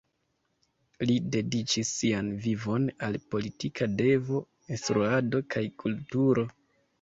Li 1.09 1.17
dediĉis 1.35 1.91
sian 1.97 2.31
vivon 2.45 2.87
al 3.09 3.19
politika 3.35 3.89
devo, 4.01 4.41
instruado 4.79 5.43
kaj 5.57 5.65
kulturo. 5.85 6.49